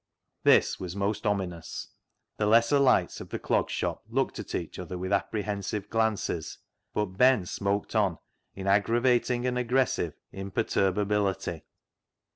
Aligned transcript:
This 0.41 0.79
was 0.79 0.95
most 0.95 1.27
ominous. 1.27 1.89
The 2.37 2.47
lesser 2.47 2.79
lights 2.79 3.21
of 3.21 3.29
the 3.29 3.37
Clog 3.37 3.69
Shop 3.69 4.01
looked 4.09 4.39
at 4.39 4.55
each 4.55 4.79
other 4.79 4.97
with 4.97 5.13
apprehensive 5.13 5.91
glances, 5.91 6.57
but 6.91 7.05
Ben 7.19 7.45
smoked 7.45 7.95
on 7.95 8.17
in 8.55 8.65
aggravating 8.65 9.45
and 9.45 9.59
aggressive 9.59 10.15
imperturbability. 10.31 11.65